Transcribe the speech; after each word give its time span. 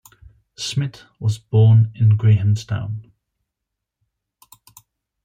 Smith 0.57 1.03
was 1.19 1.37
born 1.37 1.91
in 1.93 2.17
Grahamstown. 2.17 3.11